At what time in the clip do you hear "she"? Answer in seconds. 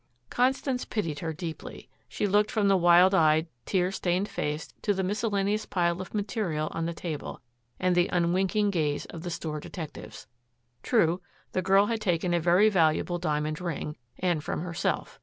2.09-2.25